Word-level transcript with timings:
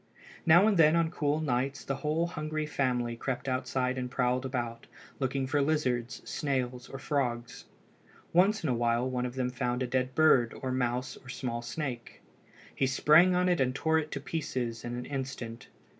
Now 0.47 0.65
and 0.65 0.77
then 0.77 0.95
on 0.95 1.11
cool 1.11 1.41
nights 1.41 1.85
the 1.85 1.97
whole 1.97 2.25
hungry 2.25 2.65
family 2.65 3.15
crept 3.15 3.47
outside 3.47 3.99
and 3.99 4.09
prowled 4.09 4.47
about, 4.47 4.87
looking 5.19 5.45
for 5.45 5.61
lizards, 5.61 6.23
snails, 6.27 6.89
or 6.89 6.97
frogs. 6.97 7.65
Once 8.33 8.63
in 8.63 8.69
a 8.69 8.73
while 8.73 9.07
one 9.07 9.27
of 9.27 9.35
them 9.35 9.51
found 9.51 9.83
a 9.83 9.85
dead 9.85 10.15
bird 10.15 10.55
or 10.59 10.71
mouse 10.71 11.17
or 11.17 11.29
small 11.29 11.61
snake. 11.61 12.19
He 12.73 12.87
sprang 12.87 13.35
on 13.35 13.47
it 13.47 13.61
and 13.61 13.75
tore 13.75 13.99
it 13.99 14.09
to 14.13 14.19
pieces 14.19 14.83
in 14.83 14.95
an 14.95 15.05
instant. 15.05 15.67